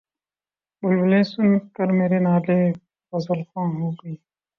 [0.83, 2.59] بلبلیں سن کر میرے نالے‘
[3.13, 4.19] غزلخواں ہو گئیں